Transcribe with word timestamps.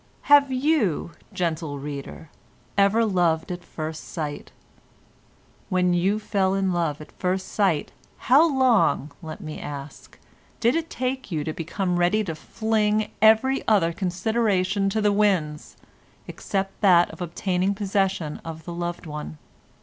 Have 0.23 0.51
you, 0.51 1.11
gentle 1.31 1.77
reader, 1.77 2.31
ever 2.75 3.05
loved 3.05 3.51
at 3.51 3.63
first 3.63 4.03
sight? 4.03 4.51
When 5.69 5.93
you 5.93 6.17
fell 6.17 6.55
in 6.55 6.73
love 6.73 7.01
at 7.01 7.11
first 7.11 7.47
sight, 7.49 7.91
how 8.17 8.51
long, 8.51 9.11
let 9.21 9.41
me 9.41 9.59
ask, 9.59 10.17
did 10.59 10.73
it 10.75 10.89
take 10.89 11.31
you 11.31 11.43
to 11.43 11.53
become 11.53 11.99
ready 11.99 12.23
to 12.23 12.33
fling 12.33 13.11
every 13.21 13.61
other 13.67 13.93
consideration 13.93 14.89
to 14.89 15.01
the 15.01 15.13
winds 15.13 15.77
except 16.27 16.81
that 16.81 17.11
of 17.11 17.21
obtaining 17.21 17.75
possession 17.75 18.41
of 18.43 18.65
the 18.65 18.73
loved 18.73 19.05
one? 19.05 19.37